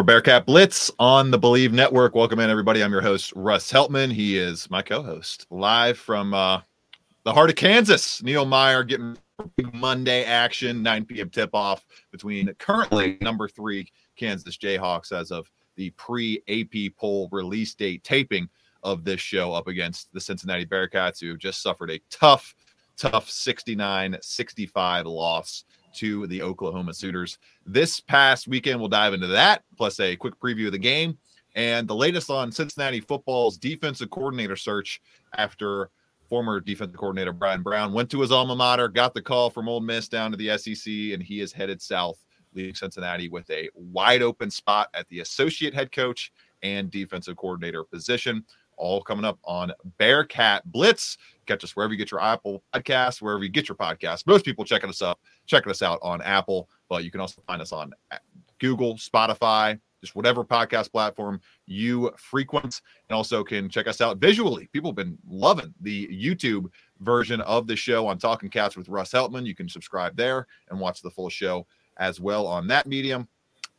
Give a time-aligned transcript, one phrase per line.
[0.00, 2.14] For Bearcat Blitz on the Bleav Network.
[2.14, 2.82] Welcome in, everybody.
[2.82, 4.10] I'm your host, Russ Heltman.
[4.10, 6.62] He is my co host, live from uh,
[7.24, 8.22] the heart of Kansas.
[8.22, 9.18] Neil Meyer getting
[9.74, 11.28] Monday action, 9 p.m.
[11.28, 17.74] tip off between currently number three Kansas Jayhawks as of the pre AP poll release
[17.74, 18.48] date taping
[18.82, 22.54] of this show up against the Cincinnati Bearcats, who just suffered a tough,
[22.96, 25.64] tough 69 65 loss
[25.94, 27.38] to the Oklahoma Sooners.
[27.66, 31.18] This past weekend, we'll dive into that, plus a quick preview of the game
[31.54, 35.00] and the latest on Cincinnati football's defensive coordinator search
[35.36, 35.90] after
[36.28, 39.80] former defensive coordinator Bryan Brown went to his alma mater, got the call from Ole
[39.80, 42.24] Miss down to the SEC, and he is headed south,
[42.54, 47.82] leaving Cincinnati with a wide open spot at the associate head coach and defensive coordinator
[47.84, 48.44] position.
[48.76, 51.18] All coming up on Bearcat Blitz.
[51.44, 54.26] Catch us wherever you get your Apple podcast, wherever you get your podcast.
[54.26, 57.60] Most people checking us up, checking us out on Apple, but you can also find
[57.60, 58.16] us on uh,
[58.60, 64.68] Google, Spotify, just whatever podcast platform you frequent, and also can check us out visually.
[64.72, 66.66] People have been loving the YouTube
[67.00, 69.44] version of the show on Talking Cats with Russ Heltman.
[69.44, 71.66] You can subscribe there and watch the full show
[71.98, 73.28] as well on that medium.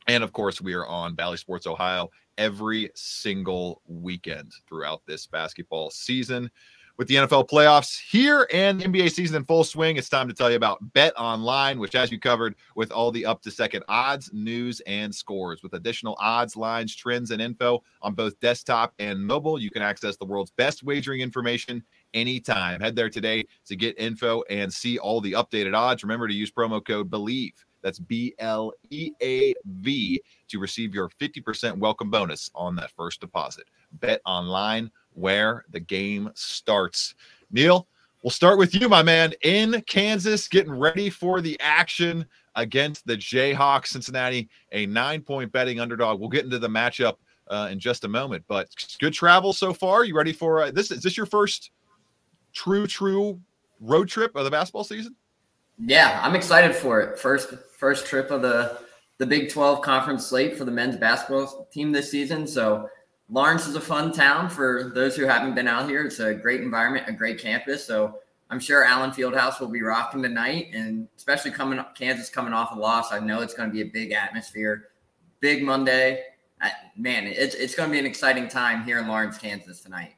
[0.07, 5.89] And of course, we are on Bally Sports Ohio every single weekend throughout this basketball
[5.89, 6.51] season.
[7.01, 10.35] With the NFL playoffs here and the NBA season in full swing, it's time to
[10.35, 13.83] tell you about Bet Online, which has you covered with all the up to second
[13.87, 15.63] odds, news, and scores.
[15.63, 20.15] With additional odds, lines, trends, and info on both desktop and mobile, you can access
[20.15, 22.79] the world's best wagering information anytime.
[22.79, 26.03] Head there today to get info and see all the updated odds.
[26.03, 27.53] Remember to use promo code BLEAV.
[27.81, 33.21] That's B L E A V to receive your 50% welcome bonus on that first
[33.21, 33.65] deposit.
[33.93, 37.15] Bet online where the game starts.
[37.51, 37.87] Neil,
[38.23, 43.15] we'll start with you, my man, in Kansas, getting ready for the action against the
[43.15, 43.87] Jayhawks.
[43.87, 46.19] Cincinnati, a nine point betting underdog.
[46.19, 47.15] We'll get into the matchup
[47.47, 48.69] uh, in just a moment, but
[48.99, 50.05] good travel so far.
[50.05, 50.91] You ready for uh, this?
[50.91, 51.71] Is this your first
[52.53, 53.39] true, true
[53.79, 55.15] road trip of the basketball season?
[55.79, 57.19] Yeah, I'm excited for it.
[57.19, 58.79] First, first trip of the
[59.17, 62.47] the Big 12 conference slate for the men's basketball team this season.
[62.47, 62.89] So
[63.31, 66.03] Lawrence is a fun town for those who haven't been out here.
[66.03, 67.85] It's a great environment, a great campus.
[67.85, 68.19] So
[68.49, 72.75] I'm sure Allen Fieldhouse will be rocking tonight, and especially coming up, Kansas coming off
[72.75, 73.13] a loss.
[73.13, 74.89] I know it's going to be a big atmosphere,
[75.39, 76.23] big Monday.
[76.61, 80.15] I, man, it's it's going to be an exciting time here in Lawrence, Kansas tonight.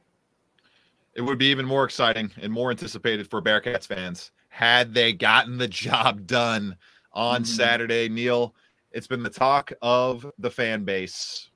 [1.13, 5.59] It would be even more exciting and more anticipated for Bearcats fans had they gotten
[5.59, 6.75] the job done
[7.13, 7.45] on mm-hmm.
[7.45, 8.09] Saturday.
[8.09, 8.55] Neil,
[8.91, 11.51] it's been the talk of the fan base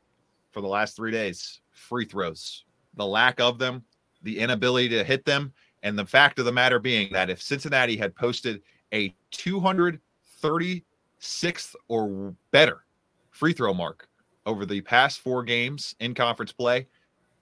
[0.58, 2.66] for the last three days free throws,
[2.96, 3.84] the lack of them,
[4.24, 5.54] the inability to hit them.
[5.84, 12.34] And the fact of the matter being that if Cincinnati had posted a 236th or
[12.50, 12.86] better
[13.30, 14.10] free throw mark
[14.48, 16.88] over the past four games in conference play,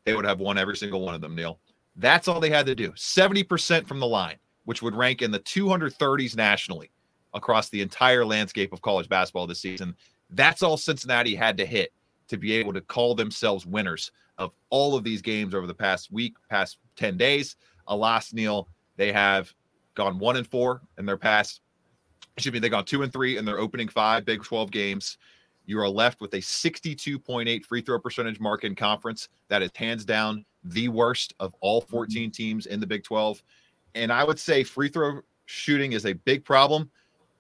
[0.04, 1.58] they would have won every single one of them, Neil.
[1.96, 2.92] That's all they had to do.
[2.92, 6.92] 70% from the line, which would rank in the 230s nationally
[7.34, 9.96] across the entire landscape of college basketball this season.
[10.32, 11.94] That's all Cincinnati had to hit
[12.28, 16.12] to be able to call themselves winners of all of these games over the past
[16.12, 17.56] week, past 10 days.
[17.88, 18.68] Alas, Neil,
[18.98, 19.54] they have
[19.94, 21.62] gone one and four in their past.
[22.36, 25.18] Excuse me, they've gone two and three in their opening five Big 12 games.
[25.66, 29.30] You are left with a 62.8 free throw percentage mark in conference.
[29.48, 31.92] That is hands down the worst of all mm-hmm.
[31.92, 33.42] 14 teams in the Big 12.
[33.96, 36.90] And I would say free throw shooting is a big problem.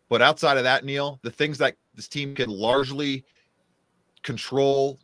[0.09, 3.25] But outside of that, Neil, the things that this team can largely
[4.25, 5.00] control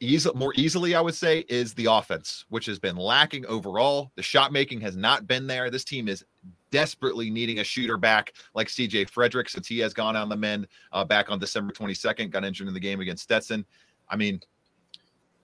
[0.00, 4.10] easy, more easily, I would say, is the offense, which has been lacking overall.
[4.16, 5.70] The shot making has not been there.
[5.70, 6.24] This team is
[6.70, 10.66] desperately needing a shooter back like CJ Frederick since he has gone on the mend
[10.92, 13.64] uh, back on December 22nd, got injured in the game against Stetson.
[14.10, 14.40] I mean,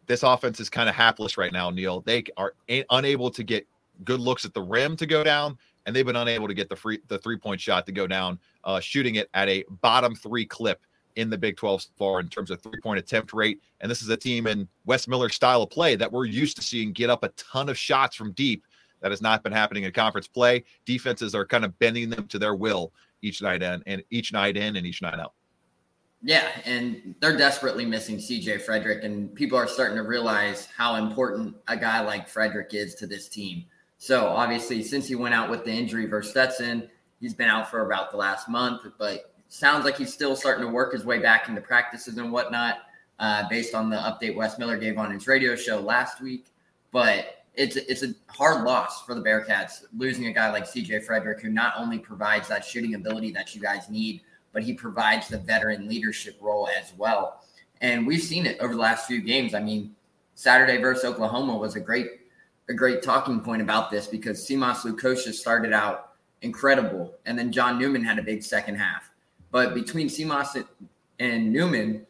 [0.07, 2.03] this offense is kind of hapless right now, Neil.
[2.03, 2.55] They are
[2.91, 3.67] unable to get
[4.05, 5.57] good looks at the rim to go down,
[5.87, 8.39] and they've been unable to get the free the three point shot to go down,
[8.65, 10.83] uh, shooting it at a bottom three clip
[11.17, 13.61] in the Big 12 so far in terms of three point attempt rate.
[13.81, 16.63] And this is a team in Wes Miller's style of play that we're used to
[16.63, 18.65] seeing get up a ton of shots from deep.
[19.01, 20.65] That has not been happening in conference play.
[20.87, 22.91] Defenses are kind of bending them to their will
[23.21, 25.35] each night in and each night in and each night out.
[26.23, 31.55] Yeah, and they're desperately missing CJ Frederick, and people are starting to realize how important
[31.69, 33.67] a guy like Frederick is to this team.
[33.99, 36.89] So obviously, since he went out with the injury versus Stetson,
[37.21, 40.71] he's been out for about the last month, but sounds like he's still starting to
[40.71, 42.79] work his way back into practices and whatnot,
[43.19, 46.47] uh, based on the update Wes Miller gave on his radio show last week.
[46.93, 51.41] But it's it's a hard loss for the Bearcats losing a guy like CJ Frederick,
[51.41, 54.23] who not only provides that shooting ability that you guys need
[54.55, 57.43] but he provides the veteran leadership role as well.
[57.83, 59.53] And we've seen it over the last few games.
[59.53, 59.95] I mean,
[60.37, 62.07] Saturday versus Oklahoma was a great
[62.71, 67.79] a great talking point about this because Simas Lukosius started out incredible, and then John
[67.79, 69.11] Newman had a big second half.
[69.55, 70.67] But between Simas
[71.21, 72.05] and Newman,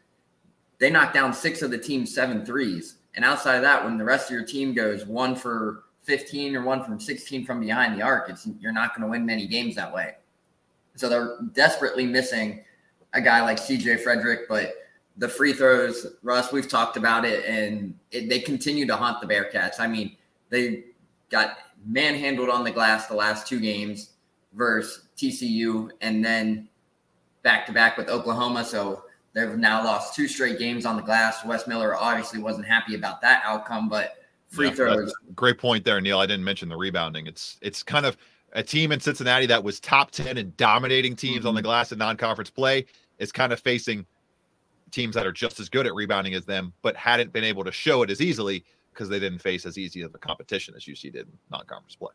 [0.78, 2.96] they knocked down six of the team's seven threes.
[3.16, 6.62] And outside of that, when the rest of your team goes one for 15 or
[6.62, 9.76] one from 16 from behind the arc, it's you're not going to win many games
[9.76, 10.14] that way.
[10.96, 12.64] So they're desperately missing
[13.12, 14.72] a guy like CJ Frederick, but
[15.18, 19.26] the free throws, Russ, we've talked about it, and it, they continue to haunt the
[19.26, 19.80] Bearcats.
[19.80, 20.16] I mean,
[20.48, 20.84] they
[21.28, 24.12] got manhandled on the glass the last two games
[24.54, 26.70] versus TCU, and then
[27.44, 28.64] back to back with Oklahoma.
[28.64, 29.04] So
[29.34, 31.44] they've now lost two straight games on the glass.
[31.44, 34.16] Wes Miller obviously wasn't happy about that outcome, but
[34.48, 35.14] free yeah, throws.
[35.36, 36.18] Great point there, Neil.
[36.18, 37.28] I didn't mention the rebounding.
[37.28, 38.16] It's it's kind of
[38.54, 41.48] a team in Cincinnati that was top 10 and dominating teams mm-hmm.
[41.48, 41.66] on the mm-hmm.
[41.66, 42.86] glass in non-conference play
[43.18, 44.06] is kind of facing
[44.90, 47.72] teams that are just as good at rebounding as them, but hadn't been able to
[47.72, 51.12] show it as easily because they didn't face as easy of a competition as UC
[51.12, 52.12] did in non-conference play.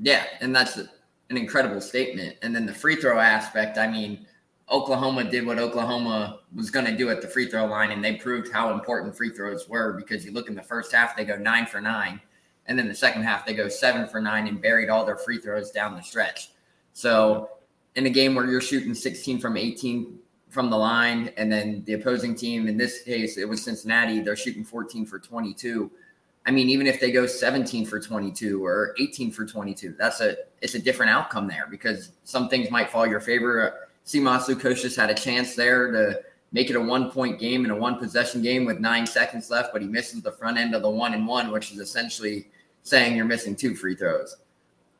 [0.00, 0.88] Yeah, and that's an
[1.36, 2.36] incredible statement.
[2.42, 4.26] And then the free throw aspect, I mean,
[4.72, 8.16] Oklahoma did what Oklahoma was going to do at the free throw line, and they
[8.16, 11.36] proved how important free throws were because you look in the first half, they go
[11.36, 12.20] nine for nine.
[12.66, 15.38] And then the second half, they go seven for nine and buried all their free
[15.38, 16.52] throws down the stretch.
[16.94, 17.50] So
[17.96, 21.94] in a game where you're shooting 16 from 18 from the line, and then the
[21.94, 25.90] opposing team, in this case, it was Cincinnati, they're shooting 14 for 22.
[26.46, 30.36] I mean, even if they go 17 for 22 or 18 for 22, that's a
[30.60, 33.88] it's a different outcome there because some things might fall your favor.
[34.06, 36.20] Simas Lukosius had a chance there to
[36.52, 39.72] make it a one point game and a one possession game with nine seconds left,
[39.72, 42.48] but he misses the front end of the one and one, which is essentially
[42.82, 44.36] saying you're missing two free throws.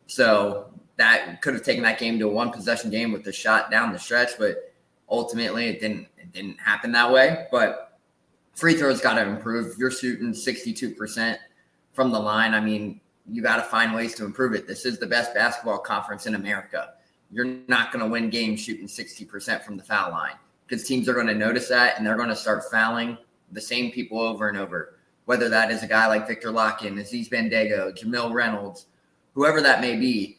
[0.06, 3.70] So that could have taken that game to a one possession game with the shot
[3.70, 4.72] down the stretch, but
[5.08, 7.46] ultimately it didn't it didn't happen that way.
[7.50, 7.98] But
[8.54, 9.76] free throws got to improve.
[9.78, 11.38] You're shooting 62%
[11.92, 14.66] from the line, I mean, you got to find ways to improve it.
[14.66, 16.94] This is the best basketball conference in America.
[17.32, 20.34] You're not going to win games shooting 60% from the foul line
[20.66, 23.16] because teams are going to notice that and they're going to start fouling
[23.52, 27.28] the same people over and over whether that is a guy like Viktor Lakhin, Aziz
[27.28, 28.86] Bandaogo, Jamille Reynolds,
[29.34, 30.38] whoever that may be,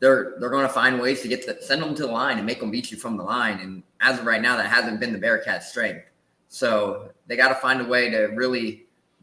[0.00, 2.46] they're they're going to find ways to get to, send them to the line and
[2.46, 3.60] make them beat you from the line.
[3.60, 6.06] And as of right now, that hasn't been the Bearcats' strength.
[6.48, 8.81] So they got to find a way to really,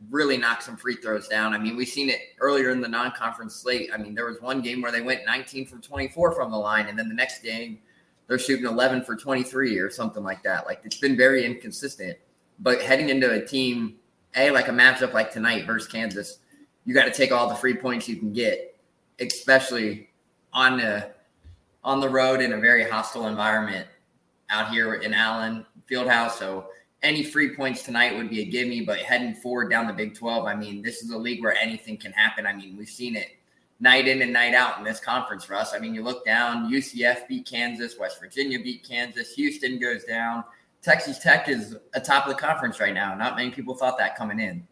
[0.10, 1.54] really knock some free throws down.
[1.54, 3.90] I mean, we've seen it earlier in the non-conference slate.
[3.94, 6.88] I mean, there was one game where they went 19 from 24 from the line,
[6.88, 7.80] and then the next game
[8.30, 10.68] they're shooting 11 for 23 or something like that.
[10.68, 12.18] Like it's been very inconsistent.
[12.60, 13.96] But heading into a team
[14.36, 16.38] a like a matchup like tonight versus Kansas,
[16.86, 18.80] you got to take all the free points you can get,
[19.20, 20.10] especially
[20.54, 21.12] on the
[21.84, 23.88] on the road in a very hostile environment
[24.52, 26.32] out here in Allen Fieldhouse.
[26.34, 26.68] So
[27.02, 30.46] any free points tonight would be a gimme, but heading forward down the Big 12,
[30.46, 32.46] I mean, this is a league where anything can happen.
[32.46, 33.30] I mean, we've seen it
[33.80, 35.74] night in and night out in this conference for us.
[35.74, 40.44] I mean, you look down, UCF beat Kansas, West Virginia beat Kansas, Houston goes down.
[40.82, 43.16] Texas Tech is atop of the conference right now.
[43.16, 44.66] Not many people thought that coming in.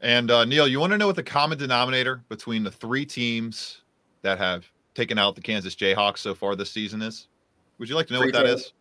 [0.00, 3.82] And uh, Neil, you want to know what the common denominator between the three teams
[4.22, 7.28] that have taken out the Kansas Jayhawks so far this season is?
[7.78, 8.54] Would you like to know free what that throw.
[8.54, 8.72] is?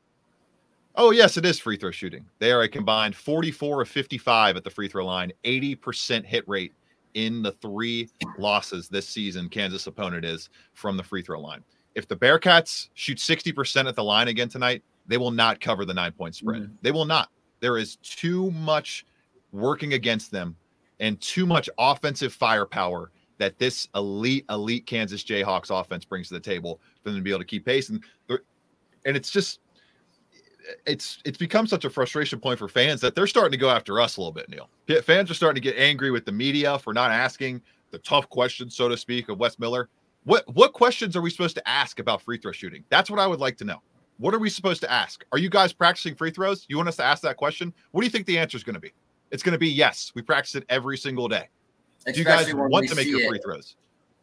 [0.95, 2.25] Oh, yes, it is free throw shooting.
[2.39, 6.73] They are a combined 44 of 55 at the free throw line, 80% hit rate
[7.13, 9.49] in the three losses this season.
[9.49, 11.63] Kansas opponent is from the free throw line.
[11.95, 15.93] If the Bearcats shoot 60% at the line again tonight, they will not cover the
[15.93, 16.63] nine point spread.
[16.63, 16.73] Mm-hmm.
[16.81, 17.29] They will not.
[17.59, 19.05] There is too much
[19.51, 20.55] working against them
[20.99, 26.39] and too much offensive firepower that this elite, elite Kansas Jayhawks offense brings to the
[26.39, 27.89] table for them to be able to keep pace.
[27.89, 28.03] And
[29.05, 29.59] and it's just
[30.85, 33.99] it's it's become such a frustration point for fans that they're starting to go after
[33.99, 34.69] us a little bit, Neil.
[35.01, 38.75] Fans are starting to get angry with the media for not asking the tough questions,
[38.75, 39.89] so to speak, of Wes Miller.
[40.23, 42.83] What what questions are we supposed to ask about free throw shooting?
[42.89, 43.81] That's what I would like to know.
[44.17, 45.25] What are we supposed to ask?
[45.31, 46.65] Are you guys practicing free throws?
[46.69, 47.73] You want us to ask that question?
[47.91, 48.93] What do you think the answer is going to be?
[49.31, 50.11] It's going to be yes.
[50.13, 51.49] We practice it every single day.
[52.05, 53.77] do you guys want to make your free throws?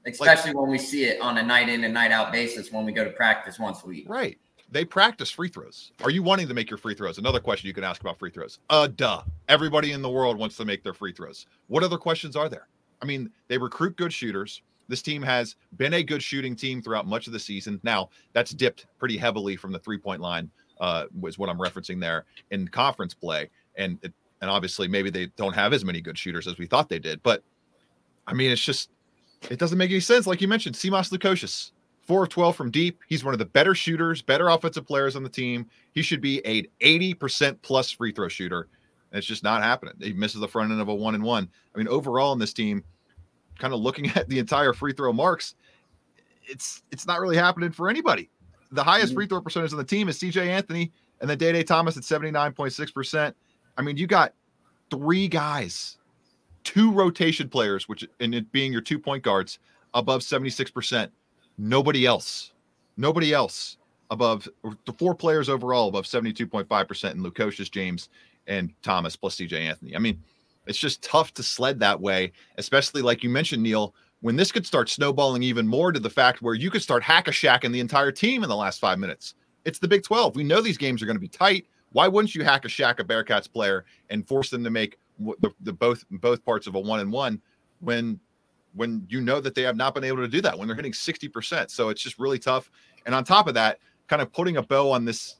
[0.06, 2.86] Especially like, when we see it on a night in and night out basis when
[2.86, 4.08] we go to practice once a week.
[4.08, 4.38] Right.
[4.70, 5.92] They practice free throws.
[6.04, 7.18] Are you wanting to make your free throws?
[7.18, 8.58] Another question you can ask about free throws.
[8.68, 9.22] Uh, duh.
[9.48, 11.46] Everybody in the world wants to make their free throws.
[11.68, 12.68] What other questions are there?
[13.00, 14.62] I mean, they recruit good shooters.
[14.88, 17.80] This team has been a good shooting team throughout much of the season.
[17.82, 22.00] Now, that's dipped pretty heavily from the three point line, uh, was what I'm referencing
[22.00, 23.50] there in conference play.
[23.76, 26.88] And it, and obviously, maybe they don't have as many good shooters as we thought
[26.88, 27.22] they did.
[27.22, 27.42] But
[28.26, 28.90] I mean, it's just,
[29.50, 30.26] it doesn't make any sense.
[30.26, 31.72] Like you mentioned, Simas Lukosius,
[32.08, 33.00] four of 12 from deep.
[33.06, 35.66] He's one of the better shooters, better offensive players on the team.
[35.92, 38.68] He should be a 80% plus free throw shooter.
[39.12, 39.94] And it's just not happening.
[40.00, 41.48] He misses the front end of a one and one.
[41.74, 42.82] I mean, overall in this team,
[43.58, 45.54] kind of looking at the entire free throw marks,
[46.44, 48.30] it's it's not really happening for anybody.
[48.72, 49.34] The highest free mm-hmm.
[49.34, 53.34] throw percentage on the team is CJ Anthony and then Day Day Thomas at 79.6%.
[53.76, 54.32] I mean, you got
[54.90, 55.98] three guys,
[56.64, 59.58] two rotation players, which and it being your two point guards
[59.92, 61.10] above 76%.
[61.58, 62.52] Nobody else.
[62.96, 63.76] Nobody else
[64.10, 64.48] above
[64.86, 68.08] the four players overall above 72.5% in Lukosius, James,
[68.46, 69.94] and Thomas plus CJ Anthony.
[69.94, 70.22] I mean,
[70.66, 74.66] it's just tough to sled that way, especially like you mentioned, Neil, when this could
[74.66, 77.72] start snowballing even more to the fact where you could start hack a shack shacking
[77.72, 79.34] the entire team in the last five minutes.
[79.64, 80.36] It's the Big 12.
[80.36, 81.66] We know these games are going to be tight.
[81.92, 85.50] Why wouldn't you hack a shack a Bearcats player and force them to make the,
[85.60, 87.40] the both both parts of a one and one
[87.80, 88.20] when
[88.78, 90.92] when you know that they have not been able to do that when they're hitting
[90.92, 91.70] 60%.
[91.70, 92.70] So it's just really tough.
[93.06, 95.36] And on top of that, kind of putting a bow on this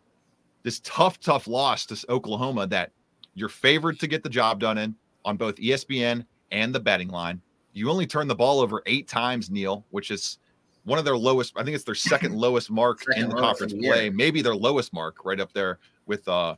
[0.65, 2.91] this tough, tough loss to Oklahoma that
[3.35, 7.41] you're favored to get the job done in on both ESPN and the betting line.
[7.73, 10.39] You only turn the ball over eight times, Neil, which is
[10.85, 11.55] one of their lowest.
[11.57, 14.43] I think it's their second lowest mark second in the conference in the play, maybe
[14.43, 16.57] their lowest mark, right up there with uh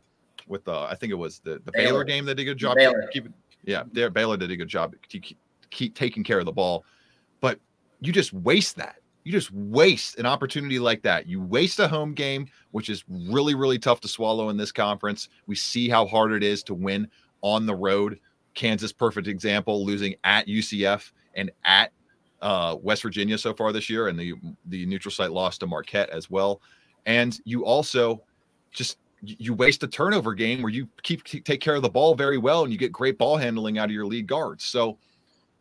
[0.49, 2.59] with uh I think it was the the Baylor, Baylor game that did a good
[2.59, 2.79] job.
[3.13, 3.29] Keep,
[3.65, 4.95] yeah, there Baylor did a good job.
[5.09, 5.37] Keep,
[5.71, 6.85] keep taking care of the ball.
[7.41, 7.59] But
[8.01, 8.97] you just waste that.
[9.25, 11.27] You just waste an opportunity like that.
[11.27, 15.29] You waste a home game, which is really, really tough to swallow in this conference.
[15.47, 17.09] We see how hard it is to win
[17.43, 18.19] on the road.
[18.55, 21.93] Kansas, perfect example, losing at UCF and at
[22.41, 24.35] uh, West Virginia so far this year, and the
[24.67, 26.61] the neutral site loss to Marquette as well.
[27.07, 28.23] And you also
[28.71, 32.15] just you waste a turnover game where you keep, keep take care of the ball
[32.15, 34.65] very well, and you get great ball handling out of your lead guards.
[34.65, 34.99] So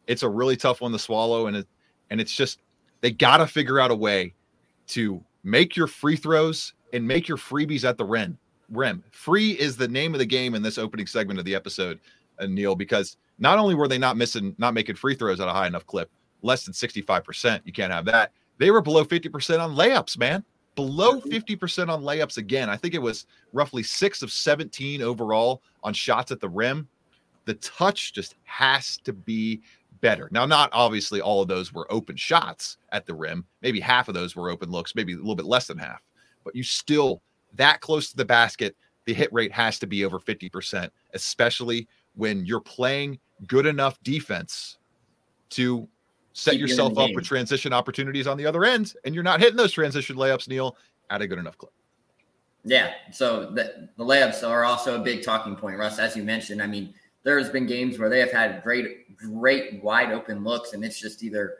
[0.09, 1.67] it's a really tough one to swallow, and it
[2.09, 2.59] and it's just
[3.01, 4.33] they got to figure out a way
[4.87, 8.37] to make your free throws and make your freebies at the rim.
[8.71, 11.99] Rim free is the name of the game in this opening segment of the episode,
[12.39, 15.51] uh, Neil, because not only were they not missing, not making free throws at a
[15.51, 16.09] high enough clip,
[16.41, 17.61] less than 65%.
[17.65, 18.31] You can't have that.
[18.57, 20.43] They were below 50% on layups, man.
[20.75, 22.69] Below 50% on layups again.
[22.69, 26.87] I think it was roughly six of 17 overall on shots at the rim.
[27.45, 29.61] The touch just has to be
[30.01, 30.29] better.
[30.31, 33.45] Now, not obviously all of those were open shots at the rim.
[33.61, 36.01] Maybe half of those were open looks, maybe a little bit less than half,
[36.43, 37.21] but you still
[37.55, 38.75] that close to the basket.
[39.05, 44.77] The hit rate has to be over 50%, especially when you're playing good enough defense
[45.51, 45.87] to
[46.33, 49.57] set Keep yourself up with transition opportunities on the other end, and you're not hitting
[49.57, 50.77] those transition layups, Neil,
[51.09, 51.73] at a good enough clip.
[52.63, 52.91] Yeah.
[53.11, 55.97] So the, the layups are also a big talking point, Russ.
[55.97, 60.11] As you mentioned, I mean, there's been games where they have had great, great wide
[60.11, 61.55] open looks, and it's just either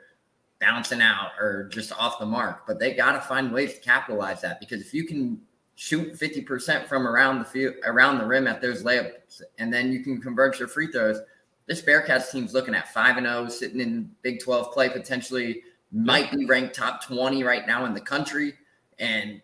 [0.60, 2.66] bouncing out or just off the mark.
[2.66, 5.40] But they got to find ways to capitalize that because if you can
[5.74, 10.00] shoot 50% from around the field, around the rim at those layups, and then you
[10.00, 11.20] can convert your free throws.
[11.66, 15.62] This Bearcats team's looking at 5 and 0, sitting in Big 12 play, potentially
[15.92, 18.54] might be ranked top 20 right now in the country.
[18.98, 19.40] And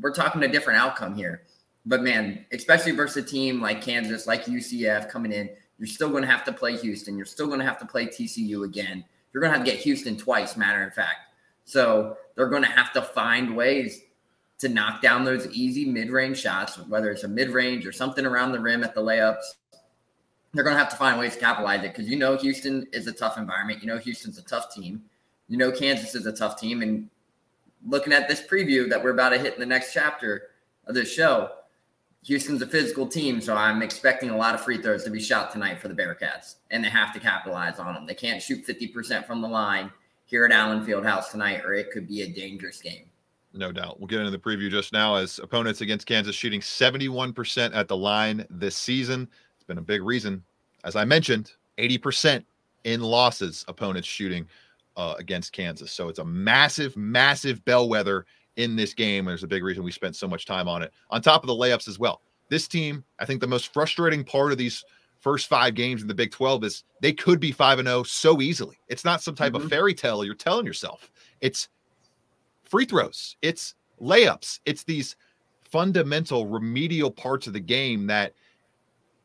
[0.00, 1.42] we're talking a different outcome here.
[1.86, 6.22] But man, especially versus a team like Kansas, like UCF coming in, you're still going
[6.22, 7.16] to have to play Houston.
[7.16, 9.02] You're still going to have to play TCU again.
[9.32, 11.32] You're going to have to get Houston twice, matter of fact.
[11.64, 14.02] So they're going to have to find ways
[14.58, 18.60] to knock down those easy mid-range shots, whether it's a mid-range or something around the
[18.60, 19.54] rim at the layups.
[20.52, 23.06] They're going to have to find ways to capitalize it because you know Houston is
[23.06, 23.80] a tough environment.
[23.82, 25.02] You know Houston's a tough team.
[25.48, 26.82] You know Kansas is a tough team.
[26.82, 27.08] And
[27.86, 30.48] looking at this preview that we're about to hit in the next chapter
[30.86, 31.50] of this show,
[32.24, 35.50] Houston's a physical team, so I'm expecting a lot of free throws to be shot
[35.50, 38.06] tonight for the Bearcats, and they have to capitalize on them.
[38.06, 39.90] They can't shoot 50% from the line
[40.26, 43.06] here at Allen Fieldhouse tonight, or it could be a dangerous game.
[43.52, 43.98] No doubt.
[43.98, 47.96] We'll get into the preview just now as opponents against Kansas shooting 71% at the
[47.96, 49.28] line this season.
[49.56, 50.44] It's been a big reason.
[50.84, 52.44] As I mentioned, 80%
[52.84, 54.46] in losses, opponents shooting
[54.96, 55.90] uh, against Kansas.
[55.90, 58.26] So it's a massive, massive bellwether
[58.60, 59.24] in this game.
[59.24, 60.92] There's a big reason we spent so much time on it.
[61.10, 62.20] On top of the layups as well.
[62.48, 64.84] This team, I think the most frustrating part of these
[65.20, 68.40] first five games in the Big 12 is they could be 5 and 0 so
[68.40, 68.78] easily.
[68.88, 69.64] It's not some type mm-hmm.
[69.64, 71.10] of fairy tale you're telling yourself.
[71.40, 71.68] It's
[72.64, 75.16] free throws, it's layups, it's these
[75.62, 78.32] fundamental remedial parts of the game that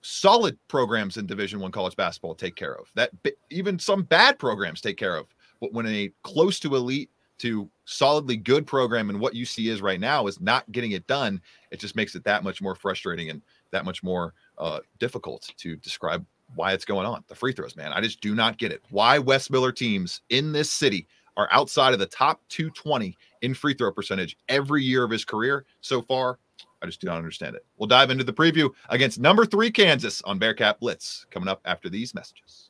[0.01, 2.91] solid programs in division 1 college basketball take care of.
[2.93, 3.11] That
[3.49, 5.27] even some bad programs take care of.
[5.61, 9.81] But when a close to elite to solidly good program and what you see is
[9.81, 13.29] right now is not getting it done, it just makes it that much more frustrating
[13.29, 16.25] and that much more uh, difficult to describe
[16.55, 17.23] why it's going on.
[17.27, 18.83] The free throws, man, I just do not get it.
[18.89, 23.73] Why Wes Miller teams in this city are outside of the top 220 in free
[23.73, 26.39] throw percentage every year of his career so far.
[26.81, 27.65] I just do not understand it.
[27.77, 31.89] We'll dive into the preview against number three Kansas on Bearcat Blitz coming up after
[31.89, 32.69] these messages.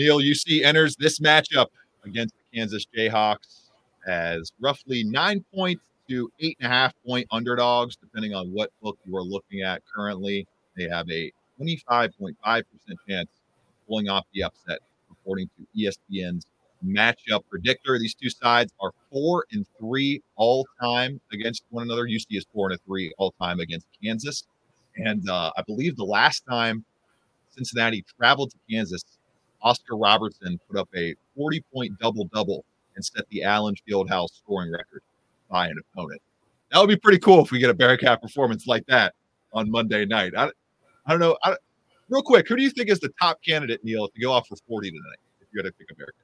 [0.00, 1.66] Neil, UC enters this matchup
[2.06, 3.68] against the Kansas Jayhawks
[4.06, 8.96] as roughly nine points to eight and a half point underdogs, depending on what book
[9.04, 10.46] you are looking at currently.
[10.74, 12.34] They have a 25.5%
[13.06, 14.78] chance of pulling off the upset,
[15.10, 16.46] according to ESPN's
[16.82, 17.98] matchup predictor.
[17.98, 22.06] These two sides are four and three all time against one another.
[22.06, 24.44] UC is four and a three all time against Kansas.
[24.96, 26.86] And uh, I believe the last time
[27.50, 29.04] Cincinnati traveled to Kansas
[29.62, 32.64] Oscar Robertson put up a 40 point double double
[32.96, 35.02] and set the Allen Fieldhouse scoring record
[35.50, 36.20] by an opponent.
[36.70, 39.14] that would be pretty cool if we get a Bearcat performance like that
[39.52, 40.32] on Monday night.
[40.36, 40.50] I,
[41.06, 41.36] I don't know.
[41.42, 41.56] I,
[42.08, 44.56] real quick, who do you think is the top candidate, Neil, to go off for
[44.68, 45.18] 40 tonight?
[45.40, 46.14] If you had to pick a Bearcat.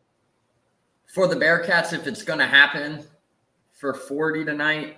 [1.07, 3.05] For the Bearcats, if it's going to happen
[3.73, 4.97] for 40 tonight,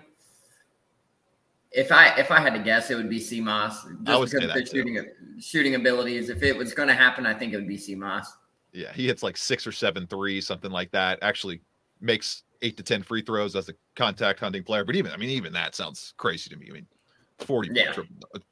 [1.72, 3.72] if I if I had to guess, it would be Simas
[4.04, 5.04] just because of his shooting
[5.38, 6.28] shooting abilities.
[6.31, 8.26] If it was going to happen, I think it would be Simas.
[8.72, 11.18] Yeah, he hits like six or seven threes, something like that.
[11.22, 11.61] Actually,
[12.00, 14.85] makes eight to ten free throws as a contact hunting player.
[14.85, 16.68] But even I mean, even that sounds crazy to me.
[16.70, 16.87] I mean,
[17.38, 17.92] forty yeah.
[17.92, 18.09] point,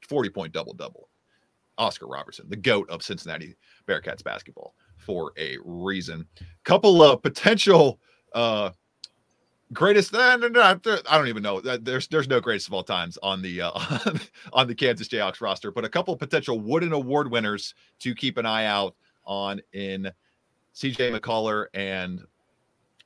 [0.07, 1.09] 40 point double double.
[1.79, 3.55] Oscar Robertson, the goat of Cincinnati
[3.87, 6.25] Bearcats basketball, for a reason.
[6.63, 7.99] Couple of potential
[8.33, 8.71] uh
[9.73, 10.73] greatest uh, no, no, I
[11.17, 13.71] don't even know there's there's no greatest of all times on the uh,
[14.53, 18.45] on the Kansas Jayhawks roster but a couple potential Wooden Award winners to keep an
[18.45, 20.11] eye out on in
[20.73, 22.23] CJ McCullar and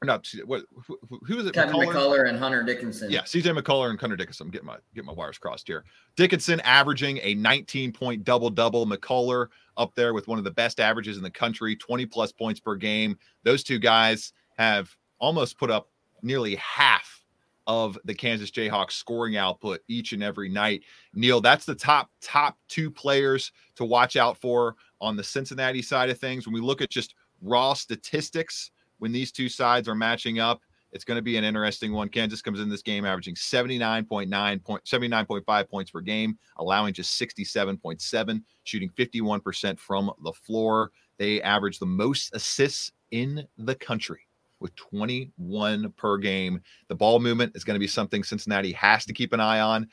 [0.04, 1.54] not what who, who was it?
[1.54, 1.94] Kevin McCullar?
[1.94, 3.12] McCullar and Hunter Dickinson.
[3.12, 4.50] Yeah, CJ McCullar and Hunter Dickinson.
[4.50, 5.84] Get my get my wires crossed here.
[6.16, 8.88] Dickinson averaging a 19 point double double.
[8.88, 9.48] McCullar
[9.78, 12.76] up there with one of the best averages in the country, 20 plus points per
[12.76, 13.18] game.
[13.44, 15.91] Those two guys have almost put up
[16.22, 17.22] nearly half
[17.68, 20.84] of the Kansas Jayhawks scoring output each and every night.
[21.14, 26.10] Neil, that's the top top two players to watch out for on the Cincinnati side
[26.10, 26.46] of things.
[26.46, 31.06] When we look at just raw statistics, when these two sides are matching up, it's
[31.06, 32.10] going to be an interesting one.
[32.10, 38.42] Kansas comes in this game averaging 79.9 point 79.5 points per game, allowing just 67.7,
[38.64, 40.92] shooting 51% from the floor.
[41.18, 44.22] They average the most assists in the country
[44.62, 46.62] with 21 per game.
[46.88, 49.88] The ball movement is going to be something Cincinnati has to keep an eye on.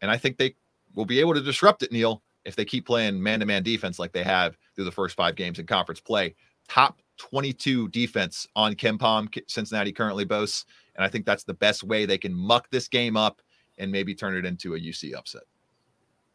[0.00, 0.56] And I think they
[0.94, 3.98] will be able to disrupt it, Neil, if they keep playing man to man defense
[3.98, 6.34] like they have through the first five games in conference play.
[6.68, 10.64] Top 22 defense on KenPom, Cincinnati currently boasts.
[10.96, 13.40] And I think that's the best way they can muck this game up
[13.78, 15.42] and maybe turn it into a UC upset.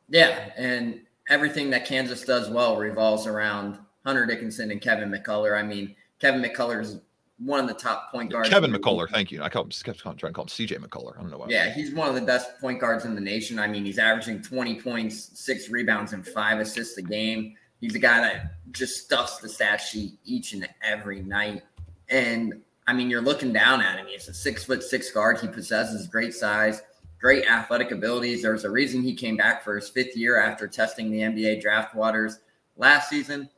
[0.10, 0.52] Yeah.
[0.58, 5.58] And everything that Kansas does well revolves around Hunter Dickinson and Kevin McCullar.
[5.58, 7.00] I mean, Kevin McCullar's
[7.40, 8.50] one of the top point guards.
[8.50, 9.42] Kevin McCullar, thank you.
[9.42, 11.18] I call him, kept trying to call him CJ McCullar.
[11.18, 11.48] I don't know why.
[11.50, 13.60] Yeah, he's one of the best point guards in the nation.
[13.60, 17.56] I mean, he's averaging 20 points, six rebounds, and five assists a game.
[17.80, 21.64] He's a guy that just stuffs the stat sheet each and every night.
[22.10, 24.08] And I mean, you're looking down at him.
[24.08, 25.40] He's a six foot six guard.
[25.40, 26.82] He possesses great size,
[27.22, 28.42] great athletic abilities.
[28.42, 31.96] There's a reason he came back for his fifth year after testing the NBA draft
[31.96, 32.40] waters
[32.76, 33.50] last season.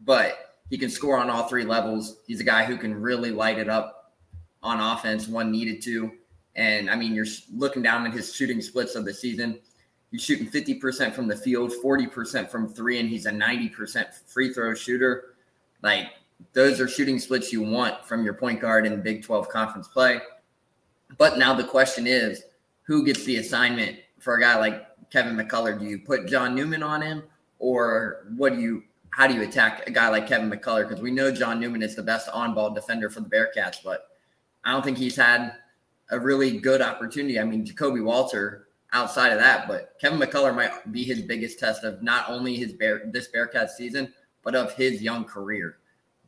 [0.00, 2.18] But he can score on all three levels.
[2.26, 4.12] He's a guy who can really light it up
[4.62, 6.12] on offense when needed to.
[6.54, 9.58] And I mean, you're looking down at his shooting splits of the season.
[10.10, 14.74] He's shooting 50% from the field, 40% from three, and he's a 90% free throw
[14.74, 15.34] shooter.
[15.82, 16.08] Like,
[16.52, 20.20] those are shooting splits you want from your point guard in Big 12 conference play.
[21.18, 22.44] But now the question is
[22.82, 25.78] who gets the assignment for a guy like Kevin McCullar?
[25.78, 27.22] Do you put John Newman on him,
[27.58, 30.88] or what do you how do you attack a guy like Kevin McCullar?
[30.88, 34.08] Because we know John Newman is the best on ball defender for the Bearcats, but
[34.64, 35.54] I don't think he's had
[36.10, 37.38] a really good opportunity.
[37.38, 41.84] I mean, Ja'Kobe Walter outside of that, but Kevin McCullar might be his biggest test
[41.84, 45.76] of not only his bear this Bearcat season, but of his young career.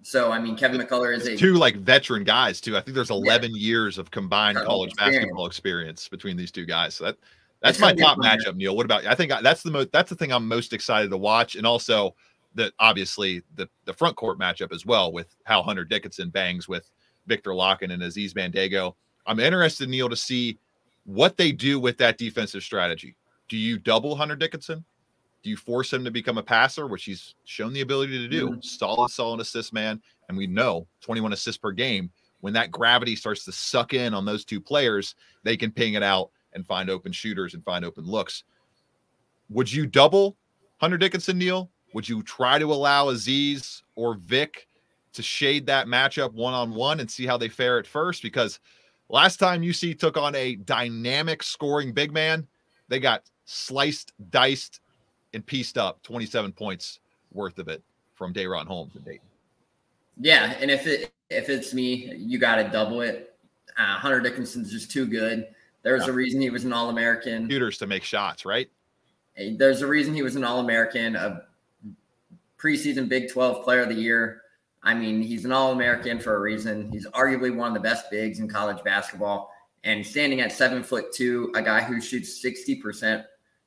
[0.02, 2.76] So I mean, Kevin McCullar is a two like veteran guys too.
[2.76, 3.56] I think there's 11 yeah.
[3.58, 5.18] years of combined college experience.
[5.18, 6.96] basketball experience between these two guys.
[6.96, 7.16] So that
[7.62, 8.76] that's my top matchup, Neil.
[8.76, 9.06] What about?
[9.06, 9.92] I think that's the most.
[9.92, 12.16] That's the thing I'm most excited to watch, and also
[12.54, 16.90] that obviously the the front court matchup as well with how Hunter Dickinson bangs with
[17.26, 18.94] Viktor Lakhin and Aziz Bandaogo.
[19.26, 20.58] I'm interested, Neil, to see
[21.04, 23.16] what they do with that defensive strategy.
[23.48, 24.84] Do you double Hunter Dickinson?
[25.42, 28.50] Do you force him to become a passer, which he's shown the ability to do?
[28.50, 28.60] Mm-hmm.
[28.60, 30.00] Solid, solid assist man.
[30.28, 32.10] And we know 21 assists per game.
[32.40, 36.02] When that gravity starts to suck in on those two players, they can ping it
[36.02, 38.44] out and find open shooters and find open looks.
[39.50, 40.36] Would you double
[40.78, 41.70] Hunter Dickinson, Neil?
[41.94, 44.66] Would you try to allow Aziz or Vic
[45.12, 48.22] to shade that matchup one on one and see how they fare at first?
[48.22, 48.60] Because
[49.08, 52.46] last time UC took on a dynamic scoring big man,
[52.88, 54.80] they got sliced, diced,
[55.34, 57.00] and pieced up 27 points
[57.32, 57.82] worth of it
[58.14, 59.26] from DaRon Holmes and Dayton.
[60.20, 63.34] Yeah, and if it if it's me, you got to double it.
[63.78, 65.48] Uh, Hunter Dickinson's just too good.
[65.82, 66.10] There's yeah.
[66.10, 67.48] a reason he was an All American.
[67.48, 68.68] Shooters to make shots, right?
[69.36, 71.42] There's a reason he was an All American, a
[72.62, 74.42] preseason Big 12 player of the year.
[74.82, 76.90] I mean, he's an All American for a reason.
[76.90, 79.50] He's arguably one of the best bigs in college basketball.
[79.84, 83.24] And standing at seven foot two, a guy who shoots 60%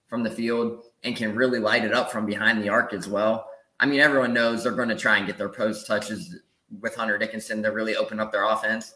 [0.08, 3.50] from the field and can really light it up from behind the arc as well.
[3.80, 6.38] I mean, everyone knows they're going to try and get their post touches
[6.80, 8.96] with Hunter Dickinson to really open up their offense.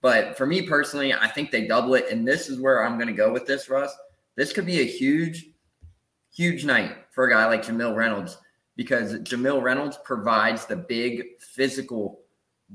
[0.00, 2.06] But for me personally, I think they double it.
[2.10, 3.94] And this is where I'm going to go with this, Russ.
[4.36, 5.46] This could be a huge,
[6.34, 8.38] huge night for a guy like Jamille Reynolds
[8.78, 12.20] because Jamille Reynolds provides the big physical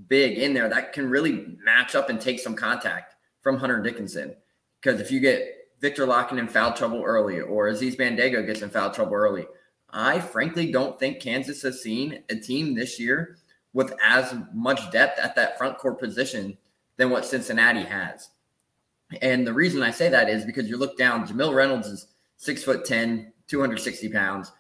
[0.09, 4.35] big in there that can really match up and take some contact from Hunter Dickinson.
[4.81, 8.69] Because if you get Viktor Lakhin in foul trouble early or Aziz Bandaogo gets in
[8.69, 9.45] foul trouble early,
[9.91, 13.37] I frankly don't think Kansas has seen a team this year
[13.71, 16.57] with as much depth at that front court position
[16.97, 18.29] than what Cincinnati has.
[19.21, 22.61] And the reason I say that is because you look down, Jamille Reynolds is six
[22.61, 24.51] foot 10, 260 pounds.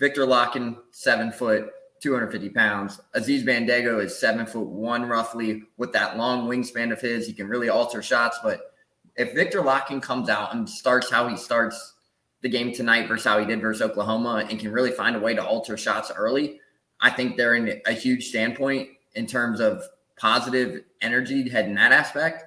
[0.00, 3.00] Viktor Lakhin, seven foot, 250 pounds.
[3.12, 7.26] Aziz Bandaogo is seven foot one, roughly, with that long wingspan of his.
[7.26, 8.38] He can really alter shots.
[8.42, 8.72] But
[9.16, 11.94] if Viktor Lakhin comes out and starts how he starts
[12.40, 15.34] the game tonight versus how he did versus Oklahoma and can really find a way
[15.34, 16.58] to alter shots early,
[17.02, 19.82] I think they're in a huge standpoint in terms of
[20.18, 22.44] positive energy heading that aspect.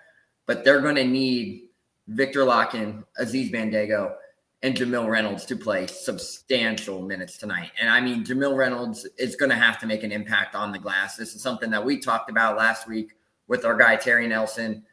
[0.48, 1.70] But they're going to need
[2.08, 4.16] Viktor Lakhin, Aziz Bandaogo,
[4.64, 7.72] and Jamille Reynolds to play substantial minutes tonight.
[7.80, 10.80] And I mean, Jamille Reynolds is going to have to make an impact on the
[10.80, 11.18] glass.
[11.18, 13.12] This is something that we talked about last week
[13.50, 14.86] with our guy, Terry Nelson.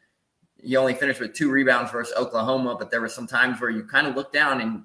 [0.61, 3.83] He only finished with two rebounds versus Oklahoma, but there were some times where you
[3.85, 4.83] kind of looked down and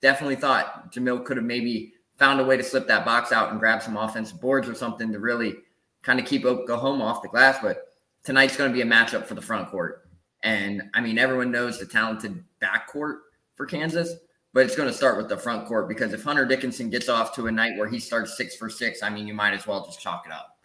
[0.00, 3.58] definitely thought Jamille could have maybe found a way to slip that box out and
[3.58, 5.56] grab some offensive boards or something to really
[6.02, 7.58] kind of keep Oklahoma off the glass.
[7.60, 10.08] But tonight's going to be a matchup for the front court.
[10.44, 13.18] And I mean, everyone knows the talented backcourt
[13.56, 14.14] for Kansas
[14.58, 17.32] but it's going to start with the front court because if Hunter Dickinson gets off
[17.36, 19.86] to a night where he starts six for six, I mean, you might as well
[19.86, 20.56] just chalk it up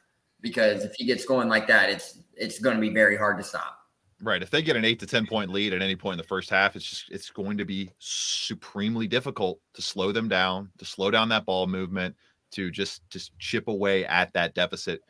[0.42, 3.44] because if he gets going like that, it's it's going to be very hard to
[3.44, 3.78] stop.
[4.20, 4.42] Right.
[4.42, 6.50] If they get an eight to ten point lead at any point in the first
[6.50, 11.12] half, it's just it's going to be supremely difficult to slow them down, to slow
[11.12, 12.16] down that ball movement,
[12.54, 15.04] to just just chip away at that deficit.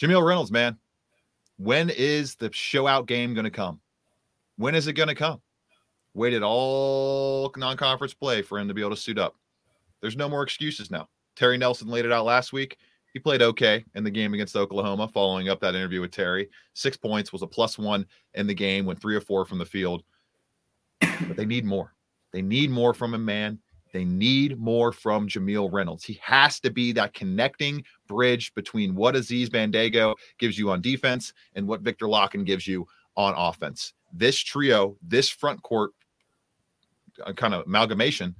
[0.00, 0.78] Jamille Reynolds, man,
[1.58, 3.80] when is the show out game going to come?
[4.56, 5.40] When is it going to come?
[6.14, 9.34] Waited all non-conference play for him to be able to suit up.
[10.00, 11.08] There's no more excuses now.
[11.34, 12.78] Terry Nelson laid it out last week.
[13.12, 16.48] He played okay in the game against Oklahoma, following up that interview with Terry.
[16.74, 19.64] Six points was a plus one in the game, went three or four from the
[19.64, 20.02] field.
[21.00, 21.94] But they need more.
[22.32, 23.58] They need more from a man.
[23.92, 26.02] They need more from Jamille Reynolds.
[26.02, 31.32] He has to be that connecting bridge between what Aziz Bandaogo gives you on defense
[31.54, 33.94] and what Viktor Lakhin gives you on offense.
[34.12, 35.92] This trio, this front court
[37.36, 38.34] kind of amalgamation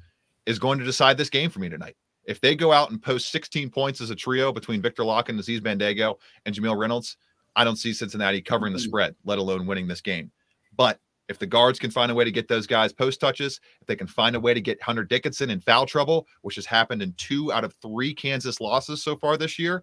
[0.47, 1.97] is going to decide this game for me tonight.
[2.25, 5.61] If they go out and post 16 points as a trio between Viktor and Aziz
[5.61, 7.17] Bandaogo, and Jamille Reynolds,
[7.57, 10.31] I don't see Cincinnati covering the spread, let alone winning this game.
[10.77, 13.87] But if the guards can find a way to get those guys post touches, if
[13.87, 17.03] they can find a way to get Hunter Dickinson in foul trouble, which has happened
[17.03, 19.83] in two out of three Kansas losses so far this year,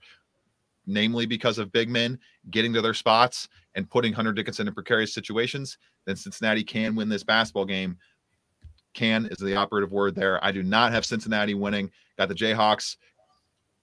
[0.85, 5.13] namely because of big men getting to their spots and putting Hunter Dickinson in precarious
[5.13, 7.97] situations, then Cincinnati can win this basketball game
[8.93, 10.43] can is the operative word there.
[10.43, 11.91] I do not have Cincinnati winning.
[12.17, 12.97] Got the Jayhawks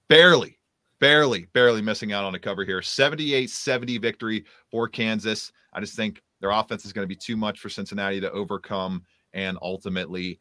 [0.07, 0.59] barely,
[0.99, 2.81] barely, barely missing out on a cover here.
[2.81, 5.51] 78 70 victory for Kansas.
[5.73, 9.03] I just think their offense is going to be too much for Cincinnati to overcome.
[9.33, 10.39] And ultimately,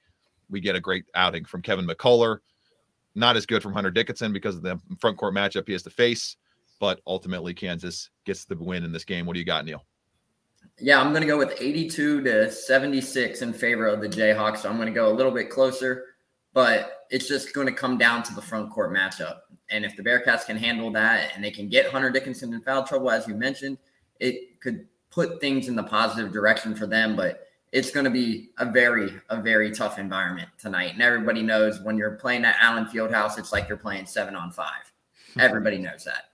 [0.48, 2.38] we get a great outing from Kevin McCullar.
[3.14, 5.90] Not as good from Hunter Dickinson because of the front court matchup he has to
[5.90, 6.36] face.
[6.80, 9.26] But ultimately, Kansas gets the win in this game.
[9.26, 9.84] What do you got, Neil?
[10.80, 14.58] Yeah, I'm going to go with 82 to 76 in favor of the Jayhawks.
[14.58, 16.06] So I'm going to go a little bit closer,
[16.52, 19.38] but it's just going to come down to the front court matchup.
[19.70, 22.84] And if the Bearcats can handle that and they can get Hunter Dickinson in foul
[22.84, 23.78] trouble, as you mentioned,
[24.20, 27.16] it could put things in the positive direction for them.
[27.16, 30.92] But it's going to be a very, a very tough environment tonight.
[30.92, 34.50] And everybody knows when you're playing at Allen Fieldhouse, it's like you're playing seven on
[34.50, 34.92] five.
[35.38, 36.30] Everybody knows that.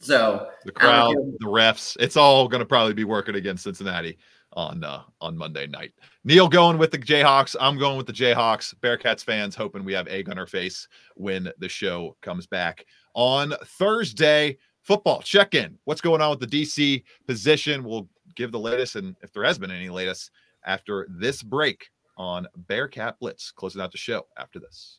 [0.00, 4.18] So the crowd, the refs, it's all going to probably be working against Cincinnati
[4.52, 5.92] on uh, on Monday night.
[6.24, 7.56] Neil going with the Jayhawks.
[7.60, 8.74] I'm going with the Jayhawks.
[8.76, 13.54] Bearcats fans hoping we have egg on our face when the show comes back on
[13.64, 14.58] Thursday.
[14.82, 15.78] Football check in.
[15.84, 17.82] What's going on with the DC position?
[17.82, 20.30] We'll give the latest, and if there has been any latest
[20.64, 23.50] after this break on Bearcat Blitz.
[23.52, 24.98] Closing out the show after this.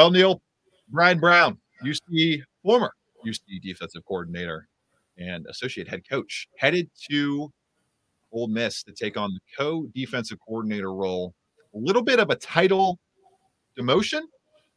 [0.00, 0.40] Well, Neil,
[0.88, 2.90] Bryan Brown, UC former
[3.26, 4.66] UC defensive coordinator
[5.18, 7.52] and associate head coach, headed to
[8.32, 11.34] Ole Miss to take on the co-defensive coordinator role.
[11.74, 12.98] A little bit of a title
[13.78, 14.22] demotion,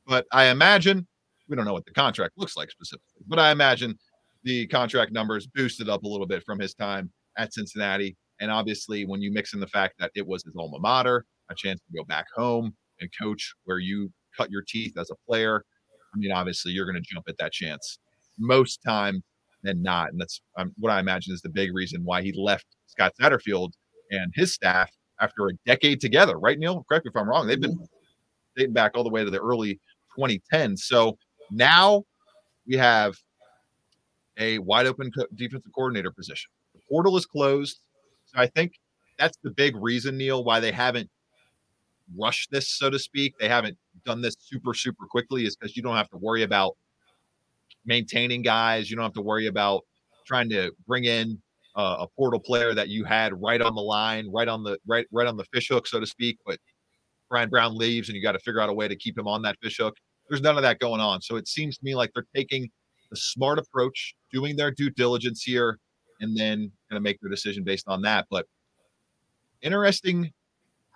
[0.06, 1.08] but I imagine
[1.48, 3.98] we don't know what the contract looks like specifically, but I imagine
[4.44, 8.18] the contract numbers boosted up a little bit from his time at Cincinnati.
[8.42, 11.56] And obviously, when you mix in the fact that it was his alma mater, a
[11.56, 15.64] chance to go back home and coach where you cut your teeth as a player,
[16.14, 18.00] I mean, obviously, you're going to jump at that chance
[18.38, 19.24] most time
[19.64, 20.10] than not.
[20.10, 23.72] And that's um, what I imagine is the big reason why he left Scott Satterfield
[24.12, 26.86] and his staff after a decade together, right, Neil?
[26.88, 27.48] Correct me if I'm wrong.
[27.48, 27.78] They've been
[28.56, 29.80] dating back all the way to the early
[30.18, 30.80] 2010s.
[30.80, 31.18] So
[31.50, 32.04] now
[32.68, 33.16] we have
[34.38, 36.50] a wide open co- defensive coordinator position.
[36.74, 37.80] The portal is closed.
[38.26, 38.74] So I think
[39.18, 41.10] that's the big reason, Neil, why they haven't
[42.18, 43.36] rushed this, so to speak.
[43.40, 46.76] They haven't done this super, super quickly, is because you don't have to worry about
[47.86, 48.90] maintaining guys.
[48.90, 49.84] You don't have to worry about
[50.26, 51.42] trying to bring in
[51.76, 55.06] uh, a portal player that you had right on the line, right on the right,
[55.12, 56.38] right on the fish hook, so to speak.
[56.46, 56.60] But
[57.30, 59.42] Bryan Brown leaves, and you got to figure out a way to keep him on
[59.44, 59.96] that fish hook.
[60.30, 61.22] There's none of that going on.
[61.22, 62.70] So it seems to me like they're taking
[63.10, 65.80] the smart approach, doing their due diligence here,
[66.22, 68.28] and then going to make their decision based on that.
[68.30, 68.46] But
[69.62, 70.32] interesting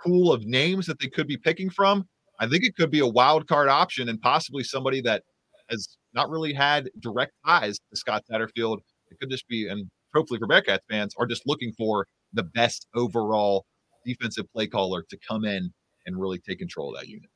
[0.04, 2.08] pool of names that they could be picking from.
[2.40, 5.24] I think it could be a wild card option and possibly somebody that
[5.70, 8.80] has not really had direct ties to Scott Satterfield.
[9.10, 12.88] It could just be, and hopefully for Bearcats fans, are just looking for the best
[12.96, 13.66] overall
[14.06, 15.72] defensive play caller to come in
[16.06, 17.30] and really take control of that unit.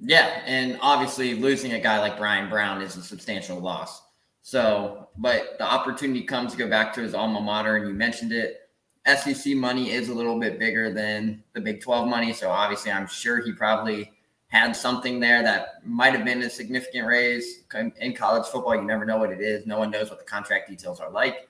[0.00, 4.02] Yeah, and obviously losing a guy like Bryan Brown is a substantial loss.
[4.42, 8.32] So, but the opportunity comes to go back to his alma mater, and you mentioned
[8.32, 8.63] it.
[9.06, 12.32] SEC money is a little bit bigger than the Big 12 money.
[12.32, 14.10] So, obviously, I'm sure he probably
[14.48, 17.64] had something there that might have been a significant raise.
[18.00, 19.66] In college football, you never know what it is.
[19.66, 21.48] No one knows what the contract details are like.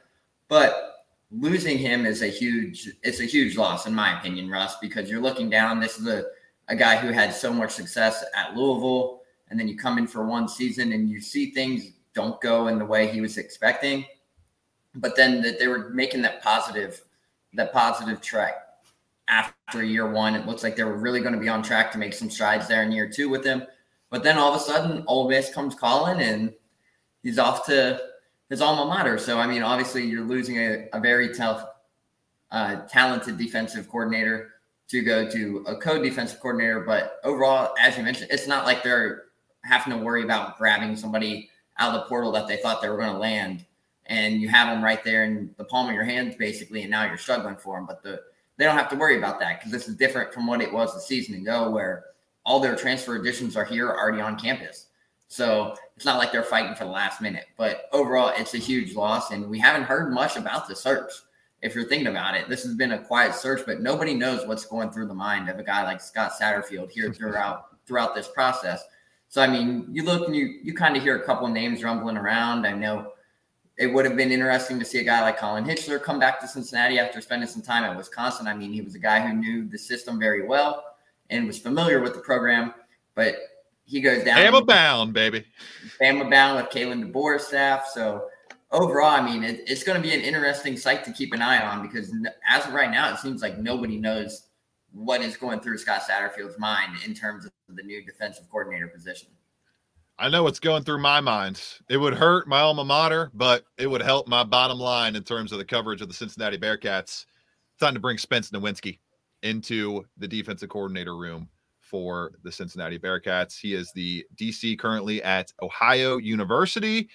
[0.48, 0.94] But
[1.30, 5.20] losing him is a huge it's a huge loss in my opinion, Russ, because you're
[5.20, 5.80] looking down.
[5.80, 6.24] This is a,
[6.68, 10.24] a guy who had so much success at Louisville, and then you come in for
[10.24, 14.04] one season and you see things don't go in the way he was expecting.
[14.94, 17.02] But then that they were making that positive,
[17.54, 18.54] that positive track
[19.28, 20.34] after year one.
[20.34, 22.68] It looks like they were really going to be on track to make some strides
[22.68, 23.62] there in year two with him.
[24.10, 26.52] But then all of a sudden, Ole Miss comes calling and
[27.22, 28.00] he's off to
[28.48, 29.18] his alma mater.
[29.18, 31.66] So, I mean, obviously, you're losing a, a very tough,
[32.50, 34.50] uh, talented defensive coordinator
[34.88, 36.80] to go to a co defensive coordinator.
[36.80, 39.24] But overall, as you mentioned, it's not like they're
[39.64, 42.98] having to worry about grabbing somebody out of the portal that they thought they were
[42.98, 43.64] going to land.
[44.07, 47.05] And you have them right there in the palm of your hands, basically, and now
[47.05, 47.86] you're struggling for them.
[47.86, 48.20] But the
[48.57, 50.94] they don't have to worry about that because this is different from what it was
[50.94, 52.05] a season ago, where
[52.44, 54.86] all their transfer additions are here already on campus.
[55.28, 57.46] So it's not like they're fighting for the last minute.
[57.57, 61.12] But overall, it's a huge loss, and we haven't heard much about the search.
[61.62, 64.66] If you're thinking about it, this has been a quiet search, but nobody knows what's
[64.66, 68.84] going through the mind of a guy like Scott Satterfield here throughout throughout this process.
[69.28, 71.82] So I mean, you look and you you kind of hear a couple of names
[71.82, 72.66] rumbling around.
[72.66, 73.13] I know
[73.77, 76.49] it would have been interesting to see a guy like Colin Hitschler come back to
[76.49, 78.47] Cincinnati after spending some time at Wisconsin.
[78.47, 80.85] I mean, he was a guy who knew the system very well
[81.31, 82.72] and was familiar with the program,
[83.14, 83.37] but
[83.85, 84.39] he goes down.
[84.39, 85.45] Bama bound, baby.
[86.01, 87.87] Bama bound with Kalen DeBoer's staff.
[87.93, 88.29] So
[88.70, 91.64] overall, I mean, it, it's going to be an interesting sight to keep an eye
[91.64, 92.14] on because
[92.49, 94.49] as of right now, it seems like nobody knows
[94.93, 99.29] what is going through Scott Satterfield's mind in terms of the new defensive coordinator position.
[100.18, 101.60] I know what's going through my mind.
[101.90, 105.50] It would hurt my alma mater, but it would help my bottom line in terms
[105.50, 107.26] of the coverage of the Cincinnati Bearcats.
[107.80, 109.00] Time to bring Spence Nowinski
[109.42, 111.48] into the defensive coordinator room
[111.80, 113.58] for the Cincinnati Bearcats.
[113.58, 117.08] He is the DC currently at Ohio University.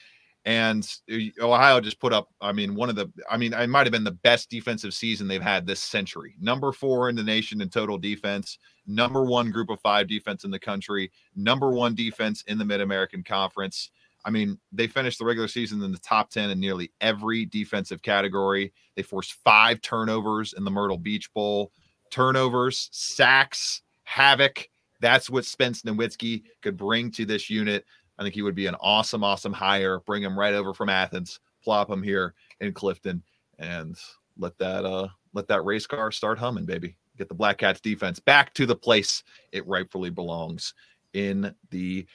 [0.45, 3.85] And uh, Ohio just put up, I mean, one of the, I mean, it might
[3.85, 6.35] have been the best defensive season they've had this century.
[6.39, 10.51] Number four in the nation in total defense, number one group of five defense in
[10.51, 13.91] the country, number one defense in the Mid American Conference.
[14.25, 18.01] I mean, they finished the regular season in the top 10 in nearly every defensive
[18.01, 18.73] category.
[18.95, 21.71] They forced five turnovers in the Myrtle Beach Bowl.
[22.11, 24.67] Turnovers, sacks, havoc.
[24.99, 27.85] That's what Spence Nowinski could bring to this unit.
[28.19, 30.01] I think he would be an awesome, awesome hire.
[30.01, 33.23] Bring him right over from Athens, plop him here in Clifton,
[33.57, 33.97] and
[34.37, 36.95] let that uh let that race car start humming, baby.
[37.17, 40.73] Get the Bearcats defense back to the place it rightfully belongs
[41.13, 42.05] in the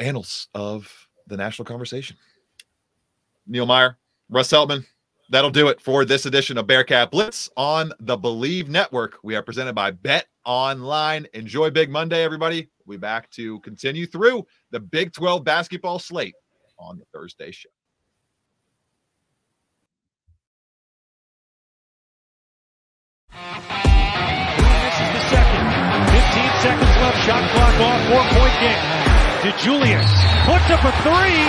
[0.00, 2.16] annals of the national conversation.
[3.46, 3.98] Neil Meyer,
[4.28, 4.84] Russ Heltman,
[5.30, 9.16] that'll do it for this edition of Bearcat Blitz on the Bleav Network.
[9.22, 11.26] We are presented by Bet Online.
[11.32, 12.68] Enjoy Big Monday, everybody.
[12.84, 16.34] We'll be back to continue through the Big 12 basketball slate
[16.78, 17.70] on the Thursday show.
[23.30, 23.36] The
[25.30, 25.64] second.
[26.10, 27.24] 15 seconds left.
[27.24, 28.00] Shot clock off.
[28.08, 28.82] Four point game.
[29.40, 30.12] DeJulius
[30.44, 31.48] puts up a three.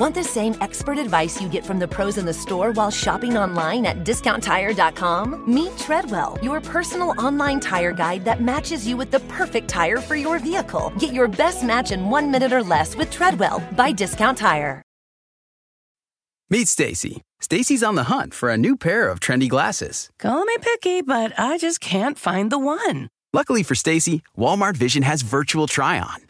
[0.00, 3.36] Want the same expert advice you get from the pros in the store while shopping
[3.36, 5.44] online at discounttire.com?
[5.46, 10.16] Meet Treadwell, your personal online tire guide that matches you with the perfect tire for
[10.16, 10.90] your vehicle.
[10.98, 14.80] Get your best match in one minute or less with Treadwell by Discount Tire.
[16.48, 17.20] Meet Stacy.
[17.42, 20.08] Stacy's on the hunt for a new pair of trendy glasses.
[20.18, 23.10] Call me picky, but I just can't find the one.
[23.34, 26.29] Luckily for Stacy, Walmart Vision has virtual try on.